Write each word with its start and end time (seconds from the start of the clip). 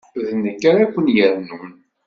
D 0.25 0.27
nekk 0.43 0.61
ara 0.71 0.91
ken-yernun. 0.93 1.73